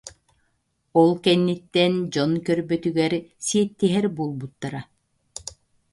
Ол 1.01 1.11
кэнниттэн 1.25 1.93
дьон 2.13 2.31
көрбөтүгэр 2.47 3.13
сиэттиһэр 3.47 4.05
буолбуттара 4.15 4.81